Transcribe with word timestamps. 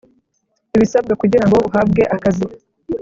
ibisabwa 0.75 1.13
kugirango 1.21 1.57
uhabwe 1.67 2.01
akazi. 2.15 2.45